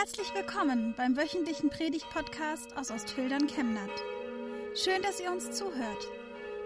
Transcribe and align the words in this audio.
Herzlich 0.00 0.32
willkommen 0.34 0.94
beim 0.96 1.14
wöchentlichen 1.14 1.68
Predigt-Podcast 1.68 2.74
aus 2.74 2.90
Ostfildern 2.90 3.46
Chemnat. 3.48 3.90
Schön, 4.74 5.02
dass 5.02 5.20
ihr 5.20 5.30
uns 5.30 5.50
zuhört. 5.50 6.08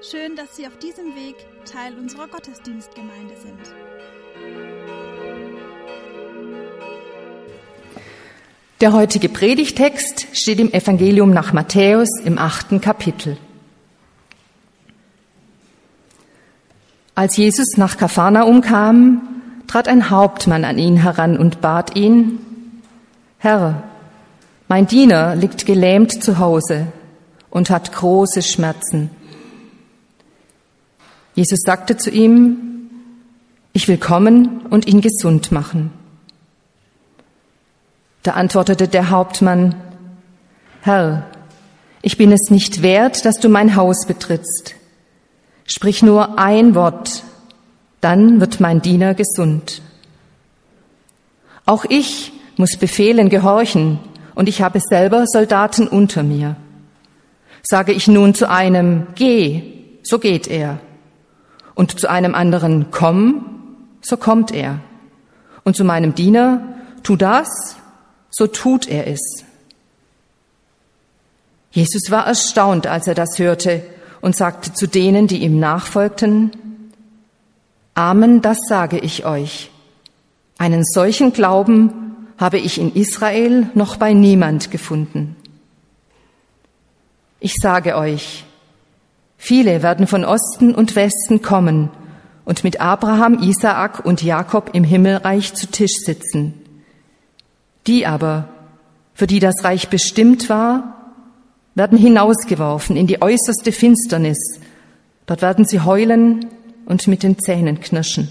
Schön, 0.09 0.37
dass 0.37 0.55
Sie 0.55 0.69
auf 0.69 0.79
diesem 0.79 1.17
Weg 1.17 1.35
Teil 1.65 1.99
unserer 1.99 2.29
Gottesdienstgemeinde 2.29 3.35
sind. 3.37 3.75
Der 8.81 8.93
heutige 8.93 9.29
Predigtext 9.29 10.29
steht 10.33 10.61
im 10.61 10.73
Evangelium 10.73 11.31
nach 11.31 11.53
Matthäus 11.53 12.11
im 12.25 12.39
achten 12.39 12.81
Kapitel. 12.81 13.37
Als 17.17 17.37
Jesus 17.37 17.77
nach 17.79 17.97
Kapharnaum 17.97 18.61
kam, 18.61 19.27
trat 19.67 19.89
ein 19.89 20.09
Hauptmann 20.11 20.65
an 20.65 20.79
ihn 20.79 20.99
heran 20.99 21.37
und 21.37 21.61
bat 21.61 21.97
ihn, 21.97 22.39
Herr, 23.45 23.83
mein 24.69 24.87
Diener 24.87 25.37
liegt 25.37 25.67
gelähmt 25.67 26.25
zu 26.25 26.39
Hause 26.39 26.87
und 27.51 27.69
hat 27.69 27.93
große 27.93 28.41
Schmerzen. 28.41 29.11
Jesus 31.35 31.59
sagte 31.63 31.99
zu 31.99 32.09
ihm, 32.09 32.89
ich 33.75 33.87
will 33.87 33.99
kommen 33.99 34.63
und 34.71 34.87
ihn 34.87 35.03
gesund 35.03 35.53
machen. 35.53 35.93
Da 38.23 38.31
antwortete 38.31 38.89
der 38.89 39.11
Hauptmann, 39.11 39.75
Herr, 40.81 41.27
ich 42.01 42.17
bin 42.17 42.33
es 42.33 42.49
nicht 42.49 42.81
wert, 42.81 43.27
dass 43.27 43.41
du 43.41 43.51
mein 43.51 43.77
Haus 43.77 44.07
betrittst. 44.07 44.75
Sprich 45.67 46.03
nur 46.03 46.39
ein 46.39 46.75
Wort, 46.75 47.25
dann 48.01 48.41
wird 48.41 48.61
mein 48.61 48.81
Diener 48.81 49.13
gesund. 49.13 49.83
Auch 51.67 51.85
ich 51.85 52.33
muss 52.57 52.77
Befehlen 52.77 53.29
gehorchen 53.29 53.99
und 54.35 54.49
ich 54.49 54.63
habe 54.63 54.81
selber 54.81 55.27
Soldaten 55.27 55.89
unter 55.89 56.23
mir. 56.23 56.57
Sage 57.63 57.93
ich 57.93 58.09
nun 58.09 58.35
zu 58.35 58.49
einem, 58.49 59.07
geh, 59.15 59.63
so 60.03 60.19
geht 60.19 60.49
er. 60.49 60.79
Und 61.75 61.99
zu 61.99 62.09
einem 62.09 62.35
anderen, 62.35 62.87
komm, 62.91 63.47
so 64.03 64.17
kommt 64.17 64.53
er. 64.53 64.81
Und 65.65 65.77
zu 65.77 65.85
meinem 65.85 66.15
Diener, 66.15 66.61
tu 67.03 67.17
das, 67.17 67.77
so 68.31 68.47
tut 68.47 68.87
er 68.89 69.07
es. 69.07 69.45
Jesus 71.71 72.11
war 72.11 72.27
erstaunt, 72.27 72.87
als 72.87 73.07
er 73.07 73.15
das 73.15 73.39
hörte 73.39 73.83
und 74.21 74.37
sagte 74.37 74.73
zu 74.73 74.87
denen, 74.87 75.27
die 75.27 75.39
ihm 75.39 75.59
nachfolgten, 75.59 76.53
Amen, 77.95 78.43
das 78.43 78.59
sage 78.69 78.99
ich 78.99 79.25
euch. 79.25 79.71
Einen 80.59 80.85
solchen 80.85 81.33
Glauben 81.33 82.04
habe 82.39 82.59
ich 82.59 82.79
in 82.79 82.95
Israel 82.95 83.69
noch 83.75 83.97
bei 83.97 84.13
niemand 84.13 84.71
gefunden. 84.71 85.37
Ich 87.41 87.55
sage 87.61 87.97
euch, 87.97 88.45
viele 89.37 89.83
werden 89.83 90.07
von 90.07 90.25
Osten 90.25 90.75
und 90.75 90.97
Westen 90.97 91.43
kommen 91.43 91.91
und 92.45 92.65
mit 92.65 92.81
Abraham, 92.81 93.43
Isaak 93.43 94.05
und 94.05 94.23
Jakob 94.23 94.71
im 94.73 94.85
Himmelreich 94.85 95.55
zu 95.55 95.67
Tisch 95.67 95.95
sitzen. 96.05 96.55
Die 97.87 98.07
aber, 98.07 98.49
für 99.15 99.27
die 99.27 99.41
das 99.41 99.63
Reich 99.63 99.89
bestimmt 99.89 100.49
war, 100.49 101.13
werden 101.75 101.99
hinausgeworfen 101.99 102.97
in 102.97 103.07
die 103.07 103.21
äußerste 103.21 103.73
Finsternis. 103.73 104.39
Dort 105.27 105.43
werden 105.43 105.65
sie 105.65 105.81
heulen 105.81 106.47
und 106.87 107.07
mit 107.09 107.23
den 107.23 107.39
Zähnen 107.39 107.81
knirschen. 107.81 108.29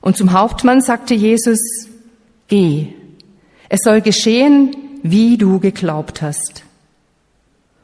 Und 0.00 0.16
zum 0.16 0.32
Hauptmann 0.32 0.80
sagte 0.80 1.14
Jesus, 1.14 1.58
geh, 2.48 2.92
es 3.68 3.80
soll 3.82 4.00
geschehen, 4.00 4.76
wie 5.02 5.36
du 5.36 5.58
geglaubt 5.58 6.22
hast. 6.22 6.64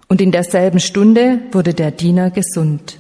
Und 0.09 0.21
in 0.21 0.31
derselben 0.31 0.79
Stunde 0.79 1.41
wurde 1.53 1.75
der 1.75 1.91
Diener 1.91 2.31
gesund. 2.31 2.99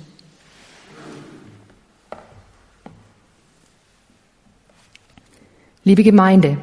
Liebe 5.85 6.05
Gemeinde, 6.05 6.59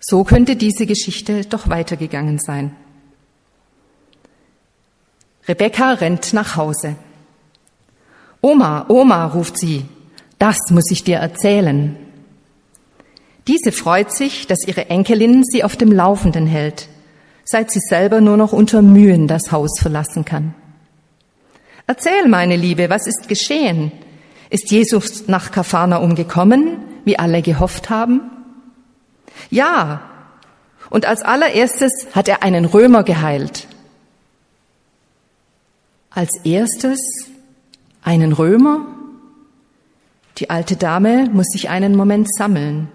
so 0.00 0.22
könnte 0.22 0.54
diese 0.54 0.86
Geschichte 0.86 1.44
doch 1.44 1.68
weitergegangen 1.68 2.38
sein. 2.38 2.76
Rebecca 5.48 5.92
rennt 5.92 6.32
nach 6.32 6.56
Hause. 6.56 6.96
Oma, 8.40 8.86
Oma, 8.88 9.26
ruft 9.26 9.58
sie, 9.58 9.84
das 10.38 10.58
muss 10.70 10.90
ich 10.90 11.04
dir 11.04 11.18
erzählen. 11.18 11.96
Diese 13.46 13.72
freut 13.72 14.12
sich, 14.12 14.46
dass 14.46 14.66
ihre 14.66 14.88
Enkelin 14.88 15.44
sie 15.44 15.64
auf 15.64 15.76
dem 15.76 15.92
Laufenden 15.92 16.46
hält, 16.46 16.88
seit 17.44 17.70
sie 17.70 17.80
selber 17.80 18.20
nur 18.20 18.36
noch 18.36 18.52
unter 18.52 18.80
Mühen 18.80 19.28
das 19.28 19.52
Haus 19.52 19.78
verlassen 19.78 20.24
kann. 20.24 20.54
Erzähl, 21.86 22.26
meine 22.28 22.56
Liebe, 22.56 22.88
was 22.88 23.06
ist 23.06 23.28
geschehen? 23.28 23.92
Ist 24.48 24.70
Jesus 24.70 25.28
nach 25.28 25.50
Kapharnaum 25.50 26.14
gekommen, 26.14 26.78
wie 27.04 27.18
alle 27.18 27.42
gehofft 27.42 27.90
haben? 27.90 28.22
Ja. 29.50 30.10
Und 30.88 31.04
als 31.04 31.22
allererstes 31.22 32.06
hat 32.14 32.28
er 32.28 32.42
einen 32.42 32.64
Römer 32.64 33.02
geheilt. 33.02 33.66
Als 36.10 36.30
erstes 36.44 37.00
einen 38.02 38.32
Römer? 38.32 38.86
Die 40.38 40.50
alte 40.50 40.76
Dame 40.76 41.28
muss 41.32 41.46
sich 41.46 41.68
einen 41.68 41.96
Moment 41.96 42.28
sammeln, 42.34 42.88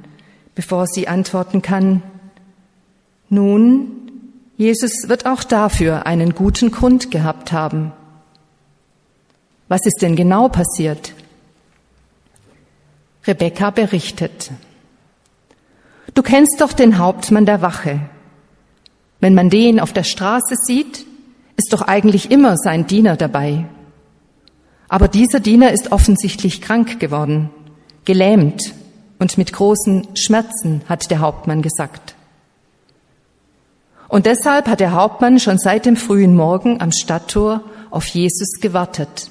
bevor 0.55 0.87
sie 0.87 1.07
antworten 1.07 1.61
kann, 1.61 2.03
nun, 3.29 4.11
Jesus 4.57 5.07
wird 5.07 5.25
auch 5.25 5.43
dafür 5.43 6.05
einen 6.07 6.33
guten 6.33 6.71
Grund 6.71 7.11
gehabt 7.11 7.51
haben. 7.51 7.93
Was 9.67 9.85
ist 9.85 10.01
denn 10.01 10.15
genau 10.15 10.49
passiert? 10.49 11.13
Rebecca 13.25 13.69
berichtet. 13.69 14.51
Du 16.15 16.23
kennst 16.23 16.59
doch 16.59 16.73
den 16.73 16.97
Hauptmann 16.97 17.45
der 17.45 17.61
Wache. 17.61 17.99
Wenn 19.19 19.35
man 19.35 19.51
den 19.51 19.79
auf 19.79 19.93
der 19.93 20.03
Straße 20.03 20.55
sieht, 20.55 21.05
ist 21.55 21.71
doch 21.71 21.83
eigentlich 21.83 22.31
immer 22.31 22.57
sein 22.57 22.87
Diener 22.87 23.15
dabei. 23.15 23.65
Aber 24.89 25.07
dieser 25.07 25.39
Diener 25.39 25.71
ist 25.71 25.91
offensichtlich 25.91 26.61
krank 26.61 26.99
geworden, 26.99 27.51
gelähmt 28.05 28.73
und 29.19 29.37
mit 29.37 29.53
großen 29.53 30.07
Schmerzen, 30.15 30.81
hat 30.89 31.11
der 31.11 31.19
Hauptmann 31.19 31.61
gesagt. 31.61 32.15
Und 34.07 34.25
deshalb 34.25 34.67
hat 34.67 34.79
der 34.79 34.93
Hauptmann 34.93 35.39
schon 35.39 35.59
seit 35.59 35.85
dem 35.85 35.95
frühen 35.95 36.35
Morgen 36.35 36.81
am 36.81 36.91
Stadttor 36.91 37.63
auf 37.91 38.07
Jesus 38.07 38.59
gewartet. 38.59 39.29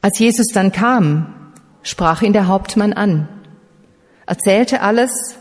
Als 0.00 0.18
Jesus 0.18 0.46
dann 0.54 0.72
kam, 0.72 1.52
sprach 1.82 2.22
ihn 2.22 2.32
der 2.32 2.46
Hauptmann 2.46 2.94
an, 2.94 3.28
erzählte 4.24 4.80
alles 4.80 5.36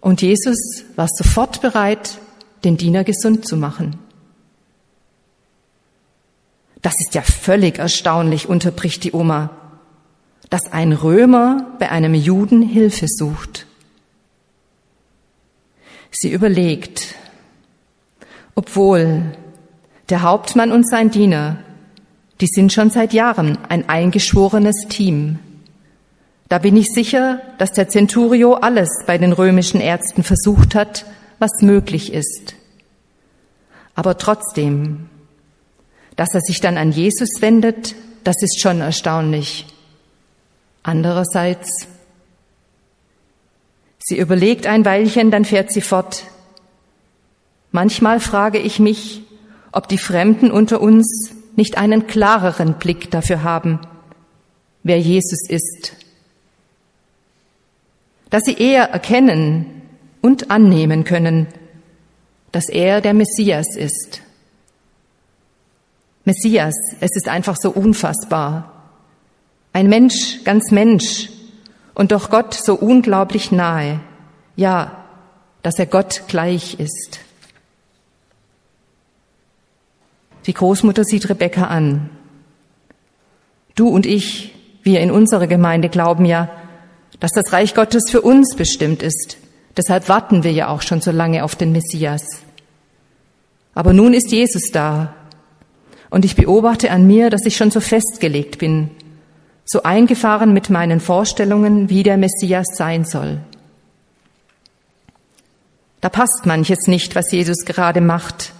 und 0.00 0.22
Jesus 0.22 0.84
war 0.94 1.08
sofort 1.08 1.60
bereit, 1.60 2.18
den 2.62 2.76
Diener 2.76 3.02
gesund 3.02 3.44
zu 3.46 3.56
machen. 3.56 3.98
Das 6.82 6.94
ist 6.98 7.14
ja 7.14 7.22
völlig 7.22 7.78
erstaunlich, 7.78 8.48
unterbricht 8.48 9.04
die 9.04 9.12
Oma, 9.12 9.50
dass 10.50 10.72
ein 10.72 10.92
Römer 10.92 11.68
bei 11.78 11.90
einem 11.90 12.14
Juden 12.14 12.60
Hilfe 12.60 13.06
sucht. 13.08 13.66
Sie 16.10 16.30
überlegt, 16.30 17.14
obwohl 18.54 19.22
der 20.10 20.22
Hauptmann 20.22 20.72
und 20.72 20.86
sein 20.86 21.10
Diener, 21.10 21.58
die 22.40 22.48
sind 22.48 22.72
schon 22.72 22.90
seit 22.90 23.12
Jahren 23.12 23.56
ein 23.68 23.88
eingeschworenes 23.88 24.88
Team. 24.88 25.38
Da 26.48 26.58
bin 26.58 26.76
ich 26.76 26.88
sicher, 26.92 27.40
dass 27.58 27.72
der 27.72 27.88
Centurio 27.88 28.54
alles 28.54 28.90
bei 29.06 29.16
den 29.16 29.32
römischen 29.32 29.80
Ärzten 29.80 30.22
versucht 30.22 30.74
hat, 30.74 31.06
was 31.38 31.62
möglich 31.62 32.12
ist. 32.12 32.56
Aber 33.94 34.18
trotzdem 34.18 35.08
dass 36.16 36.34
er 36.34 36.40
sich 36.40 36.60
dann 36.60 36.76
an 36.76 36.92
Jesus 36.92 37.40
wendet, 37.40 37.94
das 38.24 38.36
ist 38.42 38.60
schon 38.60 38.80
erstaunlich. 38.80 39.66
Andererseits, 40.82 41.86
sie 43.98 44.18
überlegt 44.18 44.66
ein 44.66 44.84
Weilchen, 44.84 45.30
dann 45.30 45.44
fährt 45.44 45.72
sie 45.72 45.80
fort. 45.80 46.24
Manchmal 47.70 48.20
frage 48.20 48.58
ich 48.58 48.78
mich, 48.78 49.22
ob 49.72 49.88
die 49.88 49.98
Fremden 49.98 50.50
unter 50.50 50.80
uns 50.80 51.32
nicht 51.56 51.78
einen 51.78 52.06
klareren 52.06 52.74
Blick 52.74 53.10
dafür 53.10 53.42
haben, 53.42 53.80
wer 54.82 54.98
Jesus 54.98 55.48
ist. 55.48 55.92
Dass 58.30 58.44
sie 58.44 58.54
eher 58.54 58.90
erkennen 58.90 59.82
und 60.20 60.50
annehmen 60.50 61.04
können, 61.04 61.46
dass 62.50 62.68
er 62.68 63.00
der 63.00 63.14
Messias 63.14 63.76
ist. 63.76 64.22
Messias, 66.24 66.74
es 67.00 67.10
ist 67.16 67.28
einfach 67.28 67.56
so 67.60 67.70
unfassbar. 67.70 68.72
Ein 69.72 69.88
Mensch, 69.88 70.44
ganz 70.44 70.70
Mensch 70.70 71.30
und 71.94 72.12
doch 72.12 72.30
Gott 72.30 72.54
so 72.54 72.74
unglaublich 72.74 73.50
nahe, 73.50 74.00
ja, 74.56 75.04
dass 75.62 75.78
er 75.78 75.86
Gott 75.86 76.24
gleich 76.28 76.78
ist. 76.78 77.20
Die 80.46 80.54
Großmutter 80.54 81.04
sieht 81.04 81.28
Rebecca 81.28 81.66
an. 81.66 82.10
Du 83.74 83.88
und 83.88 84.06
ich, 84.06 84.54
wir 84.82 85.00
in 85.00 85.10
unserer 85.10 85.46
Gemeinde 85.46 85.88
glauben 85.88 86.24
ja, 86.24 86.50
dass 87.20 87.30
das 87.32 87.52
Reich 87.52 87.74
Gottes 87.74 88.10
für 88.10 88.20
uns 88.20 88.56
bestimmt 88.56 89.02
ist. 89.02 89.38
Deshalb 89.76 90.08
warten 90.08 90.42
wir 90.42 90.52
ja 90.52 90.68
auch 90.68 90.82
schon 90.82 91.00
so 91.00 91.12
lange 91.12 91.44
auf 91.44 91.56
den 91.56 91.72
Messias. 91.72 92.24
Aber 93.74 93.92
nun 93.92 94.12
ist 94.12 94.32
Jesus 94.32 94.70
da. 94.72 95.14
Und 96.12 96.26
ich 96.26 96.36
beobachte 96.36 96.90
an 96.90 97.06
mir, 97.06 97.30
dass 97.30 97.46
ich 97.46 97.56
schon 97.56 97.70
so 97.70 97.80
festgelegt 97.80 98.58
bin, 98.58 98.90
so 99.64 99.82
eingefahren 99.82 100.52
mit 100.52 100.68
meinen 100.68 101.00
Vorstellungen, 101.00 101.88
wie 101.88 102.02
der 102.02 102.18
Messias 102.18 102.66
sein 102.74 103.06
soll. 103.06 103.40
Da 106.02 106.10
passt 106.10 106.44
manches 106.44 106.86
nicht, 106.86 107.14
was 107.14 107.32
Jesus 107.32 107.64
gerade 107.64 108.02
macht, 108.02 108.52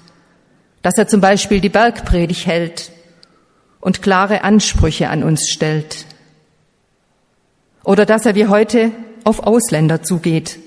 dass 0.80 0.96
er 0.96 1.08
zum 1.08 1.20
Beispiel 1.20 1.60
die 1.60 1.68
Bergpredigt 1.68 2.46
hält 2.46 2.90
und 3.82 4.00
klare 4.00 4.44
Ansprüche 4.44 5.10
an 5.10 5.22
uns 5.22 5.50
stellt. 5.50 6.06
Oder 7.84 8.06
dass 8.06 8.24
er 8.24 8.34
wie 8.34 8.46
heute 8.46 8.92
auf 9.24 9.40
Ausländer 9.40 10.02
zugeht 10.02 10.58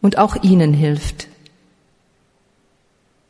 und 0.00 0.18
auch 0.18 0.40
ihnen 0.44 0.72
hilft. 0.72 1.26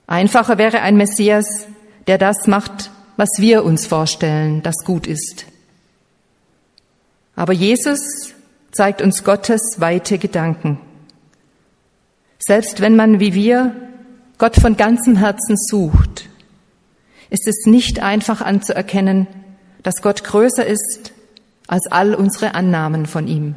Einfacher 0.07 0.59
wäre 0.59 0.83
ein 0.83 0.99
Messias, 0.99 1.69
der 2.07 2.19
das 2.19 2.47
macht, 2.47 2.91
was 3.17 3.29
wir 3.39 3.65
uns 3.65 3.87
vorstellen, 3.87 4.63
das 4.63 4.77
gut 4.85 5.07
ist. 5.07 5.47
Aber 7.37 7.53
Jesus 7.53 8.35
zeigt 8.73 9.03
uns 9.03 9.25
Gottes 9.25 9.77
weite 9.79 10.19
Gedanken. 10.19 10.79
Selbst 12.39 12.81
wenn 12.81 12.97
man 12.97 13.21
wie 13.21 13.35
wir 13.35 13.75
Gott 14.39 14.57
von 14.57 14.77
ganzem 14.77 15.17
Herzen 15.17 15.57
sucht, 15.57 16.29
ist 17.31 17.47
es 17.47 17.67
nicht 17.67 18.01
einfach 18.01 18.41
anzuerkennen, 18.41 19.27
dass 19.83 20.03
Gott 20.03 20.25
größer 20.25 20.67
ist 20.67 21.13
als 21.67 21.87
all 21.91 22.15
unsere 22.15 22.55
Annahmen 22.55 23.07
von 23.07 23.29
ihm. 23.29 23.57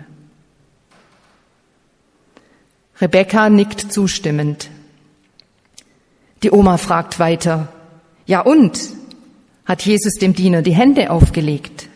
Rebecca 3.01 3.50
nickt 3.50 3.91
zustimmend. 3.91 4.69
Die 6.44 6.51
Oma 6.51 6.77
fragt 6.77 7.19
weiter, 7.19 7.68
ja 8.25 8.42
und? 8.42 8.80
Hat 9.66 9.83
Jesus 9.83 10.13
dem 10.13 10.33
Diener 10.33 10.62
die 10.62 10.75
Hände 10.75 11.10
aufgelegt? 11.10 11.89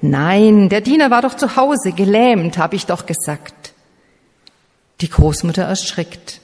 Nein, 0.00 0.68
der 0.68 0.80
Diener 0.80 1.10
war 1.10 1.22
doch 1.22 1.34
zu 1.36 1.56
Hause, 1.56 1.92
gelähmt, 1.92 2.58
habe 2.58 2.74
ich 2.74 2.86
doch 2.86 3.06
gesagt. 3.06 3.72
Die 5.00 5.08
Großmutter 5.08 5.62
erschrickt. 5.62 6.40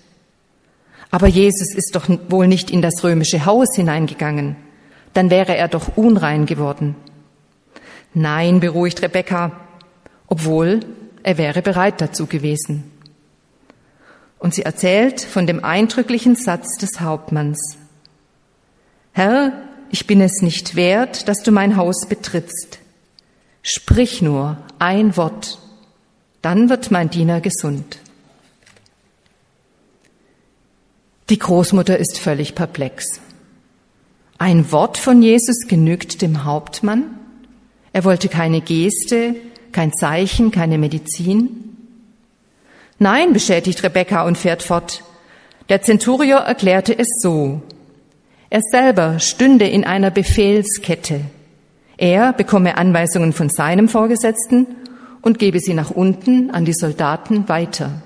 Aber 1.11 1.27
Jesus 1.27 1.75
ist 1.75 1.97
doch 1.97 2.09
wohl 2.29 2.47
nicht 2.47 2.71
in 2.71 2.83
das 2.83 3.03
römische 3.03 3.47
Haus 3.47 3.75
hineingegangen. 3.75 4.57
Dann 5.15 5.31
wäre 5.31 5.57
er 5.57 5.69
doch 5.69 5.97
unrein 5.97 6.47
geworden. 6.47 6.95
Nein, 8.15 8.61
beruhigt 8.61 9.03
Rebecca, 9.03 9.53
obwohl 10.27 10.81
er 11.23 11.39
wäre 11.39 11.63
bereit 11.63 12.01
dazu 12.01 12.27
gewesen. 12.27 12.93
Und 14.39 14.55
sie 14.55 14.63
erzählt 14.63 15.21
von 15.21 15.47
dem 15.47 15.65
eindrücklichen 15.65 16.37
Satz 16.37 16.79
des 16.79 17.01
Hauptmanns. 17.01 17.77
Herr, 19.19 19.53
ich 19.91 20.07
bin 20.07 20.21
es 20.21 20.43
nicht 20.43 20.77
wert, 20.77 21.27
dass 21.27 21.43
du 21.43 21.51
mein 21.51 21.75
Haus 21.75 22.07
betrittst. 22.09 22.79
Sprich 23.65 24.23
nur 24.23 24.59
ein 24.79 25.17
Wort, 25.17 25.59
dann 26.41 26.69
wird 26.69 26.93
mein 26.93 27.11
Diener 27.11 27.41
gesund. 27.41 27.99
Die 31.31 31.39
Großmutter 31.41 31.99
ist 31.99 32.21
völlig 32.21 32.55
perplex. 32.55 33.21
Ein 34.39 34.71
Wort 34.71 34.99
von 34.99 35.21
Jesus 35.21 35.67
genügt 35.67 36.23
dem 36.23 36.45
Hauptmann? 36.45 37.19
Er 37.93 38.05
wollte 38.05 38.29
keine 38.29 38.61
Geste, 38.61 39.35
kein 39.73 39.93
Zeichen, 39.93 40.53
keine 40.53 40.79
Medizin? 40.79 41.77
Nein, 43.01 43.33
beschädigt 43.33 43.83
Rebecca 43.83 44.25
und 44.25 44.39
fährt 44.39 44.63
fort. 44.63 45.03
Der 45.71 45.83
Zenturier 45.83 46.37
erklärte 46.37 46.97
es 46.97 47.09
so. 47.21 47.63
Er 48.51 48.63
selber 48.63 49.19
stünde 49.19 49.67
in 49.67 49.85
einer 49.85 50.11
Befehlskette. 50.11 51.21
Er 51.99 52.33
bekomme 52.33 52.79
Anweisungen 52.79 53.33
von 53.33 53.51
seinem 53.51 53.89
Vorgesetzten 53.89 54.67
und 55.21 55.39
gebe 55.39 55.61
sie 55.61 55.75
nach 55.75 55.91
unten 55.91 56.51
an 56.51 56.65
die 56.65 56.73
Soldaten 56.73 57.49
weiter. 57.49 58.03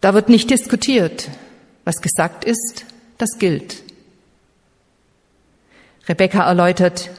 Da 0.00 0.14
wird 0.14 0.28
nicht 0.28 0.50
diskutiert. 0.50 1.28
Was 1.84 2.00
gesagt 2.00 2.44
ist, 2.44 2.84
das 3.18 3.38
gilt. 3.38 3.82
Rebecca 6.08 6.46
erläutert, 6.46 7.10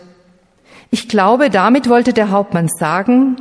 ich 0.90 1.10
glaube, 1.10 1.50
damit 1.50 1.90
wollte 1.90 2.14
der 2.14 2.32
Hauptmann 2.32 2.70
sagen, 2.70 3.38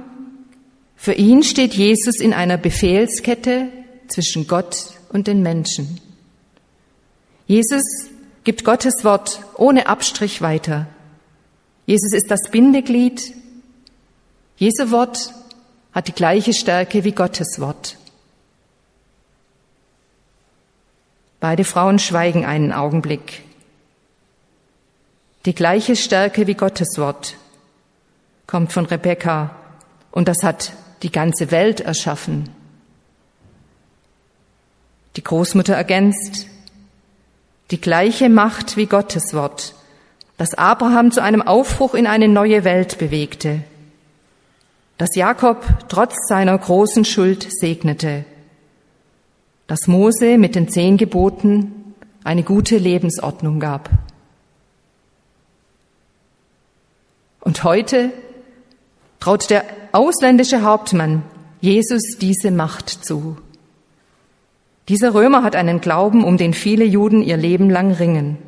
für 0.97 1.13
ihn 1.13 1.43
steht 1.43 1.75
Jesus 1.75 2.21
in 2.21 2.33
einer 2.33 2.57
Befehlskette 2.57 3.69
zwischen 4.09 4.47
Gott 4.47 4.95
und 5.11 5.27
den 5.27 5.43
Menschen. 5.43 6.01
Jesus 7.53 7.83
gibt 8.45 8.65
Gottes 8.65 9.05
Wort 9.05 9.43
ohne 9.59 9.87
Abstrich 9.87 10.41
weiter. 10.41 10.87
Jesus 11.85 12.15
ist 12.15 12.31
das 12.31 12.51
Bindeglied. 12.51 13.35
Jesu 14.57 14.91
Wort 14.91 15.35
hat 15.93 16.09
die 16.09 16.15
gleiche 16.15 16.55
Stärke 16.55 17.05
wie 17.05 17.13
Gottes 17.13 17.61
Wort. 17.61 17.99
Beide 21.41 21.65
Frauen 21.65 21.99
schweigen 21.99 22.47
einen 22.47 22.73
Augenblick. 22.73 23.43
Die 25.45 25.55
gleiche 25.55 25.95
Stärke 25.95 26.47
wie 26.47 26.55
Gottes 26.55 26.97
Wort 26.97 27.37
kommt 28.47 28.73
von 28.73 28.87
Rebekka 28.87 29.55
und 30.11 30.27
das 30.27 30.43
hat 30.43 30.73
die 31.03 31.13
ganze 31.13 31.51
Welt 31.51 31.81
erschaffen. 31.81 32.49
Die 35.17 35.23
Großmutter 35.23 35.75
ergänzt, 35.75 36.47
die 37.73 37.81
gleiche 37.81 38.29
Macht 38.29 38.77
wie 38.77 38.87
Gottes 38.87 39.33
Wort, 39.33 39.75
das 40.37 40.55
Abraham 40.55 41.11
zu 41.11 41.23
einem 41.23 41.41
Aufbruch 41.43 41.95
in 41.95 42.07
eine 42.07 42.29
neue 42.29 42.65
Welt 42.65 42.99
bewegte, 42.99 43.63
das 44.99 45.17
Jakob 45.17 45.65
trotz 45.89 46.15
seiner 46.29 46.57
großen 46.57 47.05
Schuld 47.05 47.47
segnete, 47.51 48.25
das 49.67 49.89
Mose 49.89 50.37
mit 50.37 50.55
den 50.55 50.69
zehn 50.69 50.99
Geboten 50.99 51.95
eine 52.25 52.43
gute 52.43 52.77
Lebensordnung 52.77 53.59
gab. 53.59 53.89
Und 57.41 57.65
heute 57.65 58.13
traut 59.19 59.49
der 59.49 59.65
ausländische 59.93 60.63
Hauptmann 60.63 61.23
Jesus 61.61 62.03
diese 62.21 62.51
Macht 62.51 62.91
zu. 62.91 63.39
Dieser 64.89 65.15
Römer 65.15 65.43
hat 65.43 65.57
einen 65.57 65.81
Glauben, 65.81 66.25
um 66.25 66.37
den 66.37 66.55
viele 66.55 66.85
Juden 66.85 67.23
ihr 67.23 67.37
Leben 67.37 67.71
lang 67.71 67.93
ringen. 67.93 68.39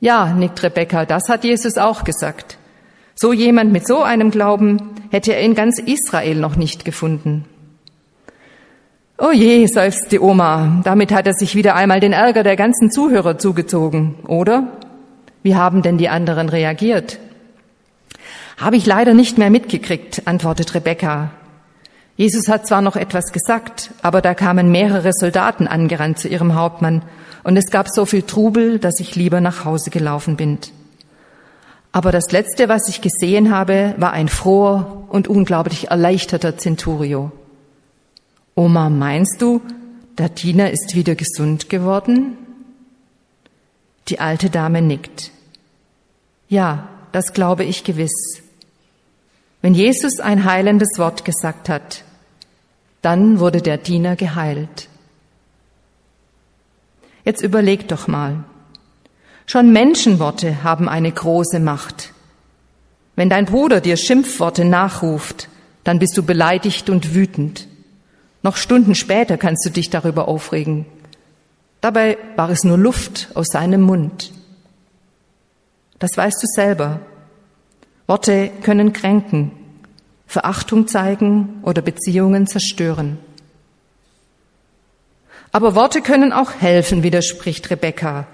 Ja, 0.00 0.32
nickt 0.32 0.62
Rebecca, 0.62 1.04
das 1.04 1.28
hat 1.28 1.44
Jesus 1.44 1.78
auch 1.78 2.04
gesagt. 2.04 2.58
So 3.14 3.32
jemand 3.32 3.72
mit 3.72 3.86
so 3.86 4.02
einem 4.02 4.30
Glauben 4.30 4.90
hätte 5.10 5.34
er 5.34 5.40
in 5.40 5.54
ganz 5.54 5.78
Israel 5.78 6.36
noch 6.36 6.56
nicht 6.56 6.84
gefunden. 6.84 7.46
Oh 9.18 9.32
je, 9.32 9.66
seufzt 9.66 10.12
die 10.12 10.20
Oma, 10.20 10.82
damit 10.84 11.10
hat 11.10 11.26
er 11.26 11.32
sich 11.32 11.54
wieder 11.54 11.74
einmal 11.74 12.00
den 12.00 12.12
Ärger 12.12 12.42
der 12.42 12.56
ganzen 12.56 12.90
Zuhörer 12.90 13.38
zugezogen, 13.38 14.16
oder? 14.26 14.72
Wie 15.42 15.54
haben 15.54 15.80
denn 15.80 15.96
die 15.96 16.10
anderen 16.10 16.50
reagiert? 16.50 17.18
Habe 18.58 18.76
ich 18.76 18.84
leider 18.84 19.14
nicht 19.14 19.38
mehr 19.38 19.48
mitgekriegt, 19.48 20.26
antwortet 20.26 20.74
Rebecca. 20.74 21.30
Jesus 22.16 22.48
hat 22.48 22.66
zwar 22.66 22.80
noch 22.80 22.96
etwas 22.96 23.32
gesagt, 23.32 23.90
aber 24.00 24.22
da 24.22 24.34
kamen 24.34 24.70
mehrere 24.70 25.10
Soldaten 25.12 25.68
angerannt 25.68 26.18
zu 26.18 26.28
ihrem 26.28 26.54
Hauptmann 26.54 27.02
und 27.44 27.56
es 27.56 27.70
gab 27.70 27.88
so 27.88 28.06
viel 28.06 28.22
Trubel, 28.22 28.78
dass 28.78 29.00
ich 29.00 29.16
lieber 29.16 29.40
nach 29.40 29.64
Hause 29.64 29.90
gelaufen 29.90 30.36
bin. 30.36 30.58
Aber 31.92 32.12
das 32.12 32.30
Letzte, 32.32 32.68
was 32.68 32.88
ich 32.88 33.00
gesehen 33.00 33.54
habe, 33.54 33.94
war 33.98 34.12
ein 34.12 34.28
froher 34.28 35.04
und 35.08 35.28
unglaublich 35.28 35.90
erleichterter 35.90 36.56
Centurio. 36.56 37.32
Oma, 38.54 38.88
meinst 38.90 39.40
du, 39.40 39.60
der 40.18 40.30
Diener 40.30 40.70
ist 40.70 40.94
wieder 40.94 41.14
gesund 41.14 41.68
geworden? 41.68 42.38
Die 44.08 44.20
alte 44.20 44.50
Dame 44.50 44.80
nickt. 44.80 45.30
Ja, 46.48 46.88
das 47.12 47.32
glaube 47.32 47.64
ich 47.64 47.84
gewiss. 47.84 48.42
Wenn 49.60 49.74
Jesus 49.74 50.20
ein 50.20 50.44
heilendes 50.44 50.98
Wort 50.98 51.24
gesagt 51.24 51.68
hat, 51.68 52.04
dann 53.06 53.38
wurde 53.38 53.62
der 53.62 53.78
Diener 53.78 54.16
geheilt. 54.16 54.88
Jetzt 57.24 57.40
überleg 57.40 57.86
doch 57.86 58.08
mal. 58.08 58.42
Schon 59.46 59.72
Menschenworte 59.72 60.64
haben 60.64 60.88
eine 60.88 61.12
große 61.12 61.60
Macht. 61.60 62.12
Wenn 63.14 63.30
dein 63.30 63.44
Bruder 63.44 63.80
dir 63.80 63.96
Schimpfworte 63.96 64.64
nachruft, 64.64 65.48
dann 65.84 66.00
bist 66.00 66.16
du 66.16 66.24
beleidigt 66.24 66.90
und 66.90 67.14
wütend. 67.14 67.68
Noch 68.42 68.56
Stunden 68.56 68.96
später 68.96 69.36
kannst 69.36 69.64
du 69.64 69.70
dich 69.70 69.88
darüber 69.88 70.26
aufregen. 70.26 70.84
Dabei 71.80 72.18
war 72.34 72.50
es 72.50 72.64
nur 72.64 72.76
Luft 72.76 73.28
aus 73.34 73.46
seinem 73.52 73.82
Mund. 73.82 74.32
Das 76.00 76.16
weißt 76.16 76.42
du 76.42 76.46
selber. 76.48 76.98
Worte 78.08 78.50
können 78.64 78.92
kränken, 78.92 79.52
Verachtung 80.26 80.88
zeigen 80.88 81.60
oder 81.62 81.82
Beziehungen 81.82 82.46
zerstören. 82.46 83.18
Aber 85.52 85.74
Worte 85.74 86.02
können 86.02 86.32
auch 86.32 86.52
helfen, 86.60 87.02
widerspricht 87.02 87.70
Rebecca. 87.70 88.26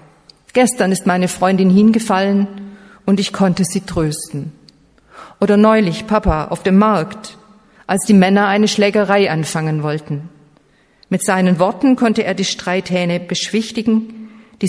Gestern 0.53 0.91
ist 0.91 1.05
meine 1.05 1.27
Freundin 1.27 1.69
hingefallen 1.69 2.47
und 3.05 3.19
ich 3.19 3.31
konnte 3.31 3.63
sie 3.63 3.81
trösten. 3.81 4.51
Oder 5.39 5.57
neulich 5.57 6.07
Papa 6.07 6.45
auf 6.45 6.63
dem 6.63 6.77
Markt, 6.77 7.37
als 7.87 8.05
die 8.05 8.13
Männer 8.13 8.47
eine 8.47 8.67
Schlägerei 8.67 9.31
anfangen 9.31 9.83
wollten. 9.83 10.29
Mit 11.09 11.23
seinen 11.23 11.59
Worten 11.59 11.95
konnte 11.95 12.23
er 12.23 12.33
die 12.33 12.45
Streithähne 12.45 13.19
beschwichtigen, 13.19 14.29
die 14.61 14.67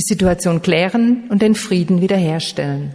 Situation, 0.00 0.62
klären 0.62 1.24
und 1.30 1.42
den 1.42 1.54
Frieden 1.54 2.00
wiederherstellen. 2.00 2.94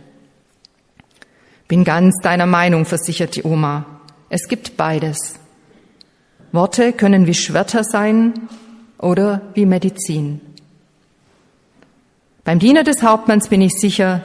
Bin 1.71 1.85
ganz 1.85 2.17
deiner 2.21 2.47
Meinung, 2.47 2.83
versichert 2.83 3.37
die 3.37 3.43
Oma. 3.43 3.85
Es 4.27 4.49
gibt 4.49 4.75
beides. 4.75 5.35
Worte 6.51 6.91
können 6.91 7.27
wie 7.27 7.33
Schwerter 7.33 7.85
sein 7.85 8.33
oder 8.97 9.39
wie 9.53 9.65
Medizin. 9.65 10.41
Beim 12.43 12.59
Diener 12.59 12.83
des 12.83 13.03
Hauptmanns 13.03 13.47
bin 13.47 13.61
ich 13.61 13.71
sicher, 13.71 14.21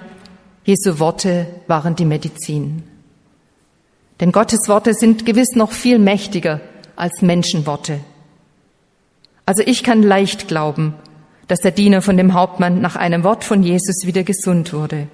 Jesu 0.65 0.99
Worte 0.99 1.47
waren 1.69 1.95
die 1.95 2.05
Medizin. 2.05 2.83
Denn 4.19 4.33
Gottes 4.33 4.69
Worte 4.69 4.93
sind 4.93 5.25
gewiss 5.25 5.55
noch 5.55 5.71
viel 5.71 6.01
mächtiger 6.01 6.61
als 6.97 7.23
Menschenworte. 7.23 8.01
Also 9.45 9.63
ich 9.65 9.85
kann 9.85 10.03
leicht 10.03 10.49
glauben, 10.49 10.95
dass 11.47 11.61
der 11.61 11.71
Diener 11.71 12.03
von 12.03 12.17
dem 12.17 12.35
Hauptmann 12.35 12.81
nach 12.81 12.97
einem 12.97 13.23
Wort 13.23 13.45
von 13.45 13.63
Jesus 13.63 14.05
wieder 14.05 14.25
gesund 14.25 14.73
wurde. 14.73 15.07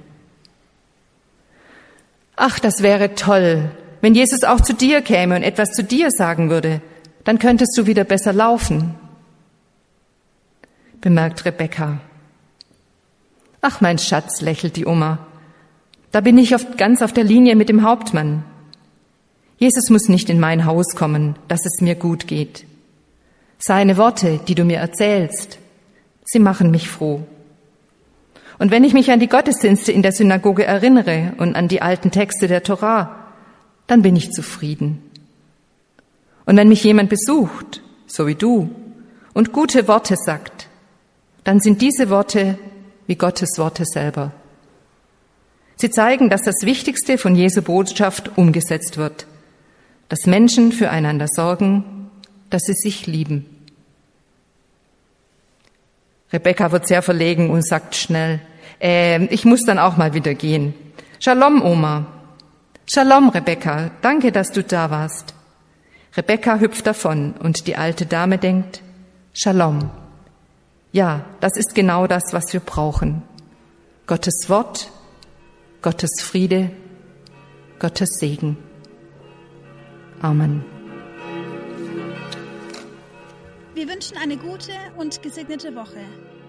Ach, 2.36 2.58
das 2.58 2.82
wäre 2.82 3.14
toll, 3.14 3.70
wenn 4.00 4.14
Jesus 4.14 4.42
auch 4.42 4.60
zu 4.60 4.74
dir 4.74 5.02
käme 5.02 5.36
und 5.36 5.42
etwas 5.42 5.70
zu 5.70 5.84
dir 5.84 6.10
sagen 6.10 6.50
würde, 6.50 6.80
dann 7.24 7.38
könntest 7.38 7.76
du 7.76 7.86
wieder 7.86 8.04
besser 8.04 8.32
laufen, 8.32 8.94
bemerkt 11.00 11.44
Rebecca. 11.44 12.00
Ach, 13.60 13.80
mein 13.80 13.98
Schatz, 13.98 14.40
lächelt 14.40 14.76
die 14.76 14.86
Oma, 14.86 15.26
da 16.10 16.20
bin 16.20 16.36
ich 16.36 16.54
oft 16.54 16.76
ganz 16.76 17.00
auf 17.00 17.12
der 17.12 17.24
Linie 17.24 17.56
mit 17.56 17.68
dem 17.68 17.82
Hauptmann. 17.82 18.44
Jesus 19.56 19.88
muss 19.88 20.08
nicht 20.08 20.28
in 20.28 20.40
mein 20.40 20.66
Haus 20.66 20.94
kommen, 20.94 21.36
dass 21.48 21.64
es 21.64 21.80
mir 21.80 21.94
gut 21.94 22.26
geht. 22.26 22.66
Seine 23.58 23.96
Worte, 23.96 24.40
die 24.48 24.54
du 24.54 24.64
mir 24.64 24.78
erzählst, 24.78 25.58
sie 26.24 26.40
machen 26.40 26.70
mich 26.70 26.88
froh. 26.88 27.22
Und 28.62 28.70
wenn 28.70 28.84
ich 28.84 28.94
mich 28.94 29.10
an 29.10 29.18
die 29.18 29.28
Gottesdienste 29.28 29.90
in 29.90 30.02
der 30.02 30.12
Synagoge 30.12 30.64
erinnere 30.64 31.32
und 31.38 31.56
an 31.56 31.66
die 31.66 31.82
alten 31.82 32.12
Texte 32.12 32.46
der 32.46 32.62
Torah, 32.62 33.26
dann 33.88 34.02
bin 34.02 34.14
ich 34.14 34.30
zufrieden. 34.30 35.02
Und 36.46 36.56
wenn 36.56 36.68
mich 36.68 36.84
jemand 36.84 37.10
besucht, 37.10 37.82
so 38.06 38.28
wie 38.28 38.36
du, 38.36 38.70
und 39.32 39.52
gute 39.52 39.88
Worte 39.88 40.14
sagt, 40.16 40.68
dann 41.42 41.58
sind 41.58 41.82
diese 41.82 42.08
Worte 42.08 42.56
wie 43.08 43.16
Gottes 43.16 43.58
Worte 43.58 43.84
selber. 43.84 44.30
Sie 45.74 45.90
zeigen, 45.90 46.30
dass 46.30 46.42
das 46.42 46.62
Wichtigste 46.62 47.18
von 47.18 47.34
Jesu 47.34 47.62
Botschaft 47.62 48.38
umgesetzt 48.38 48.96
wird, 48.96 49.26
dass 50.08 50.26
Menschen 50.26 50.70
füreinander 50.70 51.26
sorgen, 51.26 52.12
dass 52.48 52.62
sie 52.62 52.74
sich 52.74 53.08
lieben. 53.08 53.44
Rebecca 56.32 56.70
wird 56.70 56.86
sehr 56.86 57.02
verlegen 57.02 57.50
und 57.50 57.66
sagt 57.66 57.96
schnell, 57.96 58.40
äh, 58.82 59.24
ich 59.26 59.44
muss 59.44 59.64
dann 59.64 59.78
auch 59.78 59.96
mal 59.96 60.12
wieder 60.12 60.34
gehen. 60.34 60.74
Shalom, 61.20 61.62
Oma. 61.62 62.06
Shalom, 62.92 63.28
Rebecca. 63.28 63.90
Danke, 64.02 64.32
dass 64.32 64.50
du 64.50 64.62
da 64.62 64.90
warst. 64.90 65.34
Rebecca 66.16 66.58
hüpft 66.58 66.86
davon 66.86 67.34
und 67.38 67.66
die 67.66 67.76
alte 67.76 68.06
Dame 68.06 68.38
denkt, 68.38 68.82
Shalom. 69.32 69.90
Ja, 70.90 71.24
das 71.40 71.56
ist 71.56 71.74
genau 71.74 72.06
das, 72.06 72.32
was 72.32 72.52
wir 72.52 72.60
brauchen. 72.60 73.22
Gottes 74.06 74.48
Wort, 74.48 74.90
Gottes 75.80 76.20
Friede, 76.20 76.70
Gottes 77.78 78.18
Segen. 78.18 78.58
Amen. 80.20 80.64
Wir 83.74 83.88
wünschen 83.88 84.18
eine 84.18 84.36
gute 84.36 84.72
und 84.98 85.22
gesegnete 85.22 85.74
Woche 85.74 86.04